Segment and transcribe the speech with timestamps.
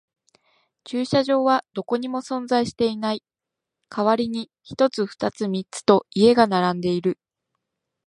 [0.83, 3.23] 駐車場はどこにも存在していない。
[3.87, 7.19] 代わりに一つ、二つ、三つと家が並んでいる。